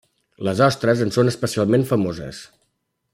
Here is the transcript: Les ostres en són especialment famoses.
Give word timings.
Les 0.47 0.61
ostres 0.67 1.03
en 1.05 1.13
són 1.17 1.31
especialment 1.33 1.87
famoses. 1.91 2.45